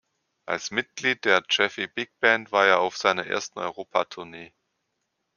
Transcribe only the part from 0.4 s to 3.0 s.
Als Mitglied der Chaffey Big Band war er auf